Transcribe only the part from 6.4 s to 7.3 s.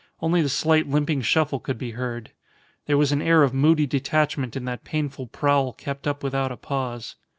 a pause.